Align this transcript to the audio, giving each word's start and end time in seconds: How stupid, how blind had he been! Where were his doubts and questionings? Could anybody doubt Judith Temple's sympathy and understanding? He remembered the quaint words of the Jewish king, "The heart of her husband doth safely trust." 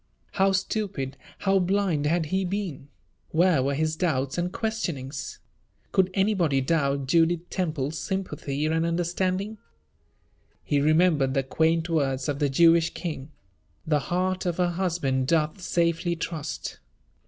How 0.31 0.51
stupid, 0.51 1.15
how 1.41 1.59
blind 1.59 2.07
had 2.07 2.25
he 2.25 2.43
been! 2.43 2.87
Where 3.29 3.61
were 3.61 3.75
his 3.75 3.95
doubts 3.95 4.35
and 4.35 4.51
questionings? 4.51 5.37
Could 5.91 6.09
anybody 6.15 6.59
doubt 6.59 7.05
Judith 7.05 7.51
Temple's 7.51 7.99
sympathy 7.99 8.65
and 8.65 8.83
understanding? 8.83 9.59
He 10.63 10.81
remembered 10.81 11.35
the 11.35 11.43
quaint 11.43 11.87
words 11.87 12.27
of 12.27 12.39
the 12.39 12.49
Jewish 12.49 12.95
king, 12.95 13.29
"The 13.85 13.99
heart 14.09 14.47
of 14.47 14.57
her 14.57 14.71
husband 14.71 15.27
doth 15.27 15.61
safely 15.61 16.15
trust." 16.15 16.79